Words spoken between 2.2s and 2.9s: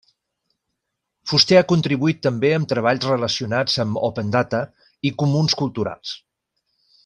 també amb